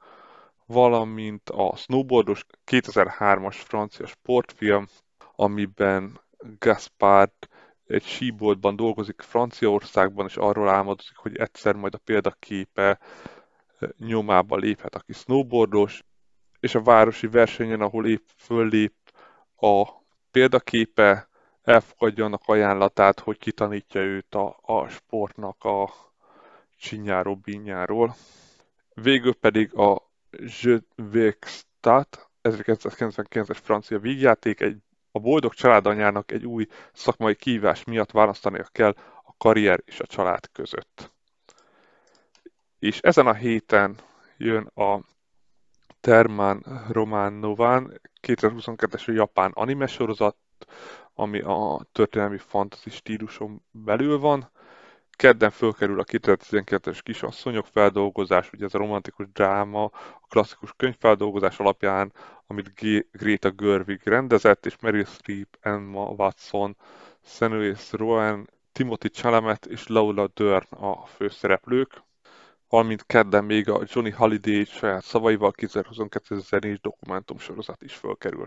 [0.67, 4.87] Valamint a snowboardos 2003-as francia sportfilm,
[5.37, 6.21] amiben
[6.59, 7.33] Gaspard
[7.87, 12.99] egy síboltban dolgozik Franciaországban, és arról álmodozik, hogy egyszer majd a példaképe
[13.79, 16.03] eh, nyomába léphet, aki snowboardos,
[16.61, 18.95] és a városi versenyen, ahol épp föllép
[19.57, 19.89] a
[20.31, 21.29] példaképe,
[21.71, 25.91] elfogadja annak ajánlatát, hogy kitanítja őt a, a sportnak a
[26.77, 28.15] csinyáról, bínyáról.
[28.95, 30.11] Végül pedig a
[30.63, 30.81] Je
[31.41, 34.77] Stat, 1999-es francia vígjáték, egy
[35.13, 40.51] a boldog családanyának egy új szakmai kihívás miatt választania kell a karrier és a család
[40.53, 41.13] között.
[42.79, 43.97] És ezen a héten
[44.37, 45.01] jön a
[46.01, 50.37] Terman Romanován 2022-es japán anime sorozat,
[51.21, 54.51] ami a történelmi fantasy stíluson belül van.
[55.11, 62.13] Kedden fölkerül a 2012-es Kisasszonyok feldolgozás, ugye ez a romantikus dráma, a klasszikus könyvfeldolgozás alapján,
[62.47, 66.77] amit G- Greta Gerwig rendezett, és Meryl Streep, Emma Watson,
[67.25, 72.03] Saoirse Rowan, Timothy Chalamet és Laura Dern a főszereplők
[72.71, 78.47] valamint kedden még a Johnny Holiday saját szavaival 2022 zenés dokumentumsorozat is fölkerül.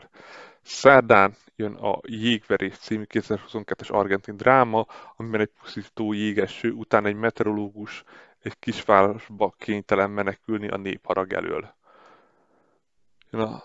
[0.62, 8.04] Szerdán jön a Jégverés című 2022-es argentin dráma, amiben egy pusztító jégeső után egy meteorológus
[8.42, 11.76] egy kisvárosba kénytelen menekülni a népharag elől.
[13.30, 13.64] Jön a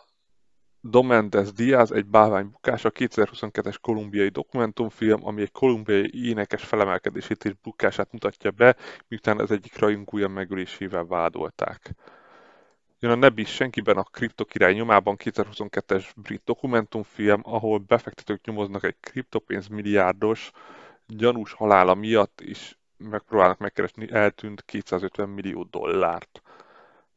[0.90, 8.12] Domendes Diaz egy bálvány bukása 2022-es kolumbiai dokumentumfilm, ami egy kolumbiai énekes felemelkedését és bukását
[8.12, 8.76] mutatja be,
[9.08, 11.94] miután az egyik rajongója megölésével vádolták.
[13.00, 19.68] Jön a Nebis senkiben a kriptokirály nyomában 2022-es brit dokumentumfilm, ahol befektetők nyomoznak egy kriptopénz
[19.68, 20.50] milliárdos
[21.06, 26.42] gyanús halála miatt is megpróbálnak megkeresni eltűnt 250 millió dollárt.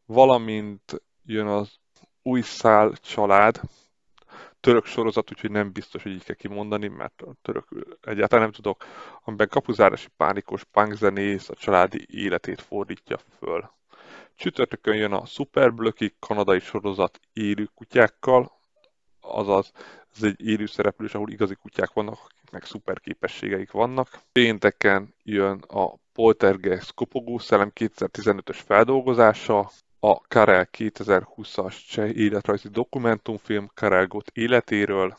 [0.05, 1.80] Valamint jön az
[2.23, 3.61] új szál család,
[4.59, 7.67] török sorozat, úgyhogy nem biztos, hogy így kell kimondani, mert a török
[8.01, 8.85] egyáltalán nem tudok,
[9.23, 13.71] amiben kapuzárosi pánikos punkzenész a családi életét fordítja föl.
[14.35, 18.51] Csütörtökön jön a Superblöki kanadai sorozat élő kutyákkal,
[19.19, 19.71] azaz
[20.15, 24.19] ez egy élő szereplős, ahol igazi kutyák vannak, akiknek szuper képességeik vannak.
[24.31, 29.71] Pénteken jön a Poltergeist Kopogó Szellem 2015-ös feldolgozása,
[30.03, 35.17] a Karel 2020-as cseh életrajzi dokumentumfilm Karel Gott életéről,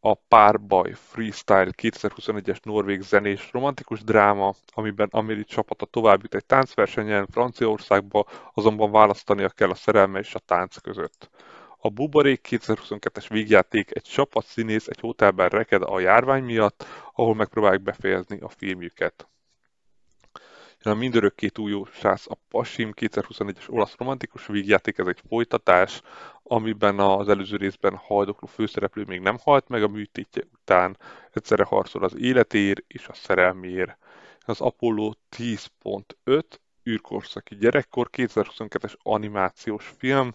[0.00, 7.26] a Párbaj Freestyle 2021-es norvég zenés romantikus dráma, amiben Amélie csapata tovább jut egy táncversenyen
[7.26, 11.30] Franciaországba, azonban választania kell a szerelme és a tánc között.
[11.78, 17.82] A Buborék 2022-es végjáték egy csapat színész egy hotelben reked a járvány miatt, ahol megpróbálják
[17.82, 19.26] befejezni a filmjüket.
[20.84, 26.02] A mindörökké túljó sász a Pasim 2021-es olasz romantikus vígjáték, ez egy folytatás,
[26.42, 30.98] amiben az előző részben haldokló főszereplő még nem halt meg a műtétje után,
[31.30, 33.96] egyszerre harcol az életér és a szerelmér.
[34.40, 36.42] Az Apollo 10.5
[36.88, 40.34] űrkorszaki gyerekkor 2022-es animációs film,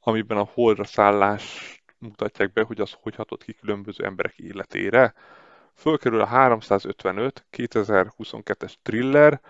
[0.00, 5.14] amiben a holdra szállás mutatják be, hogy az hogy hatott ki különböző emberek életére.
[5.74, 9.40] Fölkerül a 355 2022-es thriller,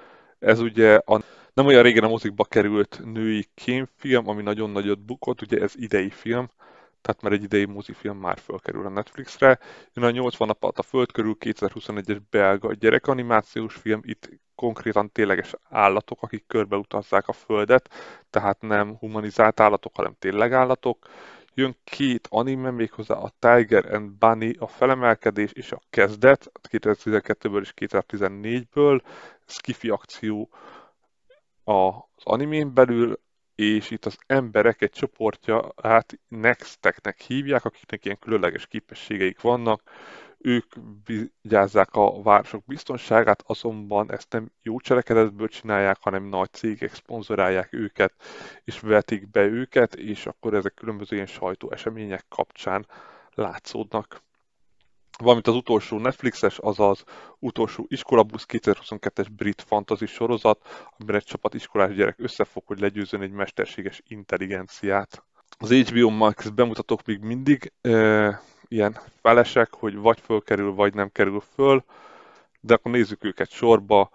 [0.47, 1.21] ez ugye a,
[1.55, 6.11] nem olyan régen a mozikba került női kémfilm, ami nagyon nagyot bukott, ugye ez idei
[6.11, 6.49] film,
[7.03, 9.59] tehát már egy idei mozifilm már fölkerül a Netflixre.
[9.95, 16.23] Jön a 80 nap a Föld körül 2021-es belga gyerekanimációs film, itt konkrétan tényleges állatok,
[16.23, 17.91] akik körbeutazzák a Földet,
[18.31, 21.07] tehát nem humanizált állatok, hanem tényleg állatok.
[21.59, 27.73] Jön két anime, méghozzá a Tiger and Bunny, a felemelkedés és a kezdet, 2012-ből és
[27.77, 29.03] 2014-ből,
[29.47, 30.51] skifi akció
[31.65, 33.21] az animén belül,
[33.55, 39.83] és itt az emberek egy csoportja, hát nexteknek hívják, akiknek ilyen különleges képességeik vannak,
[40.47, 40.75] ők
[41.05, 48.15] vigyázzák a városok biztonságát, azonban ezt nem jó cselekedetből csinálják, hanem nagy cégek szponzorálják őket,
[48.65, 52.87] és vetik be őket, és akkor ezek különböző ilyen sajtó események kapcsán
[53.35, 54.23] látszódnak.
[55.19, 57.05] Valamint az utolsó Netflixes, azaz
[57.39, 63.33] utolsó iskolabusz 2022-es brit fantasy sorozat, amiben egy csapat iskolás gyerek összefog, hogy legyőzön egy
[63.33, 65.25] mesterséges intelligenciát.
[65.59, 71.41] Az HBO Max bemutatók még mindig e, ilyen felesek, hogy vagy fölkerül, vagy nem kerül
[71.55, 71.85] föl,
[72.61, 74.11] de akkor nézzük őket sorba.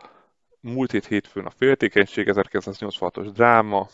[0.60, 3.88] Múlt hét hétfőn a féltékenység, 1986-os dráma,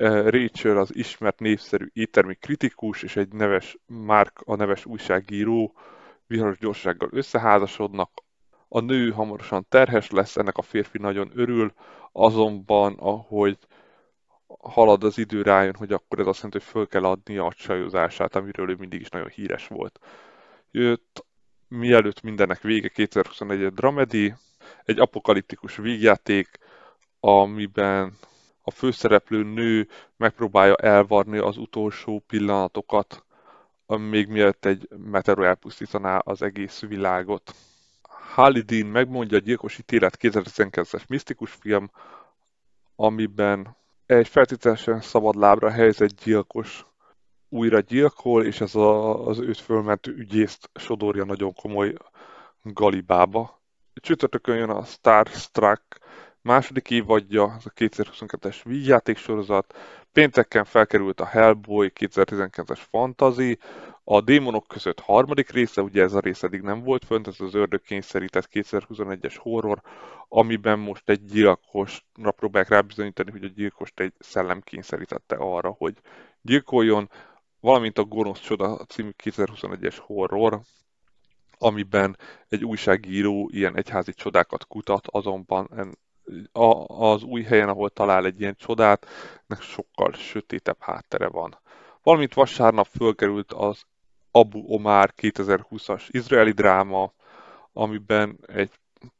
[0.00, 5.74] Rachel az ismert népszerű éttermi kritikus és egy neves Mark a neves újságíró
[6.26, 8.10] viharos gyorsággal összeházasodnak,
[8.68, 11.72] a nő hamarosan terhes lesz, ennek a férfi nagyon örül,
[12.12, 13.58] azonban ahogy
[14.58, 18.36] halad az idő rájön, hogy akkor ez azt jelenti, hogy föl kell adni a csajozását,
[18.36, 19.98] amiről ő mindig is nagyon híres volt.
[20.70, 21.24] Jött
[21.68, 24.34] mielőtt mindennek vége 2021 egy dramedi,
[24.84, 26.48] egy apokaliptikus vígjáték,
[27.20, 28.18] amiben
[28.62, 33.24] a főszereplő nő megpróbálja elvarni az utolsó pillanatokat,
[33.86, 37.54] még mielőtt egy meteor elpusztítaná az egész világot.
[38.02, 41.90] Halidin megmondja a gyilkos ítélet 2019-es misztikus film,
[42.96, 43.76] amiben
[44.10, 46.86] egy feltételesen szabad lábra helyezett gyilkos
[47.48, 51.94] újra gyilkol, és ez a, az őt fölmentő ügyészt sodorja nagyon komoly
[52.62, 53.60] galibába.
[53.94, 55.82] Csütörtökön jön a Star Trek
[56.42, 59.74] második évadja, ez a 2022-es vígjátéksorozat,
[60.12, 63.58] pénteken felkerült a Hellboy 2019-es fantasy,
[64.12, 67.54] a démonok között harmadik része, ugye ez a rész eddig nem volt fönt, ez az
[67.54, 69.80] ördög kényszerített 2021-es horror,
[70.28, 75.94] amiben most egy gyilkosra próbálják rábizonyítani, hogy a gyilkost egy szellem kényszerítette arra, hogy
[76.42, 77.10] gyilkoljon,
[77.60, 80.60] valamint a Gonosz Csoda című 2021-es horror,
[81.58, 82.16] amiben
[82.48, 85.96] egy újságíró ilyen egyházi csodákat kutat, azonban
[86.86, 89.06] az új helyen, ahol talál egy ilyen csodát,
[89.46, 91.58] nek sokkal sötétebb háttere van.
[92.02, 93.84] Valamint vasárnap fölkerült az
[94.30, 97.12] Abu Omar 2020-as izraeli dráma,
[97.72, 98.70] amiben egy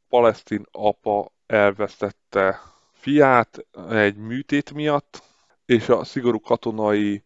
[0.09, 2.59] palesztin apa elvesztette
[2.91, 5.23] fiát egy műtét miatt,
[5.65, 7.21] és a szigorú katonai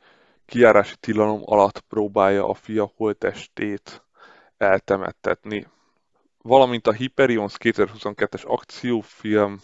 [0.45, 4.03] kiárási tilalom alatt próbálja a fia holtestét
[4.57, 5.67] eltemettetni.
[6.41, 9.59] Valamint a Hyperions 2022-es akciófilm,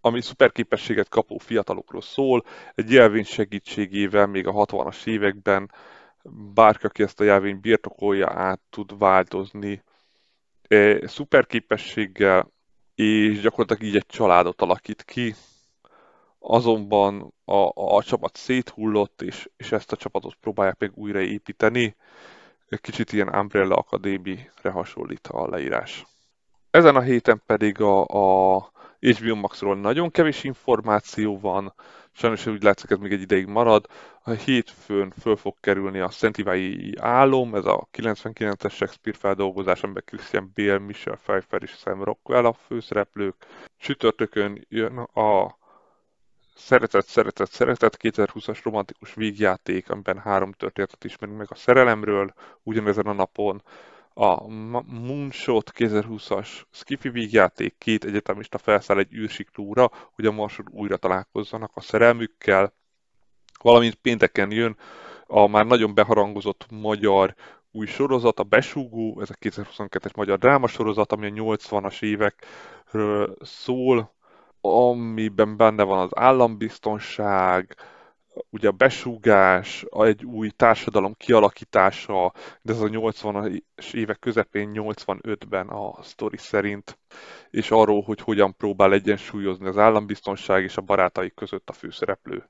[0.00, 2.44] ami szuperképességet kapó fiatalokról szól,
[2.74, 5.70] egy jelvény segítségével még a 60-as években
[6.54, 9.82] bárki, aki ezt a jelvényt birtokolja, át tud változni
[10.68, 12.52] e, szuperképességgel,
[12.94, 15.34] és gyakorlatilag így egy családot alakít ki,
[16.38, 21.96] azonban a, a csapat széthullott, és, és ezt a csapatot próbálják meg újraépíteni.
[22.80, 26.06] Kicsit ilyen Umbrella Academy-re hasonlít a leírás.
[26.70, 28.70] Ezen a héten pedig a, a
[29.00, 31.74] HBO Maxról nagyon kevés információ van,
[32.12, 33.86] sajnos úgy látszik, ez még egy ideig marad.
[34.28, 40.02] A hétfőn föl fog kerülni a Szent Ivái Álom, ez a 99-es Shakespeare feldolgozás, amiben
[40.06, 43.34] Christian Bale, Michelle Pfeiffer és Sam Rockwell a főszereplők.
[43.78, 45.56] Csütörtökön jön a
[46.54, 53.12] Szeretett, szeretett, szeretett 2020-as romantikus vígjáték, amiben három történetet ismerünk meg a szerelemről, ugyanezen a
[53.12, 53.62] napon
[54.14, 54.48] a
[54.82, 61.80] Moonshot 2020-as Skiffy vígjáték, két egyetemista felszáll egy űrsiklóra, hogy a Marson újra találkozzanak a
[61.80, 62.72] szerelmükkel,
[63.62, 64.76] valamint pénteken jön
[65.26, 67.34] a már nagyon beharangozott magyar
[67.72, 74.14] új sorozat, a Besúgó, ez a 2022-es magyar drámasorozat, ami a 80-as évekről szól,
[74.60, 77.76] amiben benne van az állambiztonság,
[78.50, 82.32] ugye a besúgás, egy új társadalom kialakítása,
[82.62, 86.98] de ez a 80-as évek közepén, 85-ben a sztori szerint,
[87.50, 92.48] és arról, hogy hogyan próbál egyensúlyozni az állambiztonság és a barátai között a főszereplő.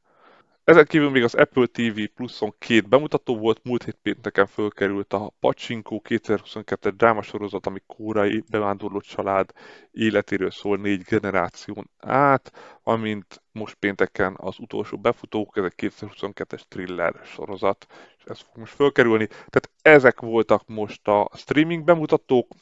[0.69, 5.33] Ezen kívül még az Apple TV Pluson két bemutató volt, múlt hét pénteken fölkerült a
[5.41, 9.51] Pachinko 2022 drámasorozat, ami kórai bevándorló család
[9.91, 12.53] életéről szól négy generáción át,
[12.83, 17.87] amint most pénteken az utolsó befutók, ez egy 2022-es thriller sorozat,
[18.19, 19.27] és ez fog most fölkerülni.
[19.27, 22.55] Tehát ezek voltak most a streaming bemutatók,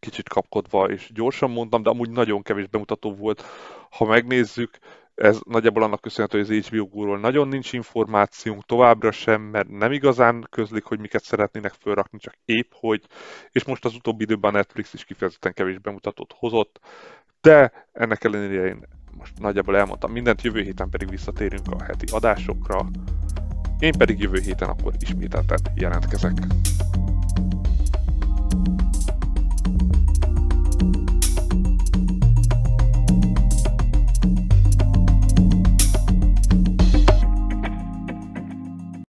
[0.00, 3.44] kicsit kapkodva és gyorsan mondtam, de amúgy nagyon kevés bemutató volt.
[3.90, 4.78] Ha megnézzük,
[5.18, 9.92] ez nagyjából annak köszönhető, hogy az HBO Go-ról nagyon nincs információnk továbbra sem, mert nem
[9.92, 13.02] igazán közlik, hogy miket szeretnének felrakni, csak épp hogy,
[13.50, 16.80] és most az utóbbi időben a Netflix is kifejezetten kevés bemutatót hozott,
[17.40, 22.86] de ennek ellenére én most nagyjából elmondtam mindent, jövő héten pedig visszatérünk a heti adásokra,
[23.78, 26.32] én pedig jövő héten akkor ismételten jelentkezek.